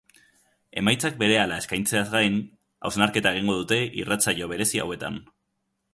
[0.81, 2.39] Emaitzak berehala eskaintzeaz gain,
[2.91, 5.25] hausnarketa egingo dute irratsaio berezi hauetan.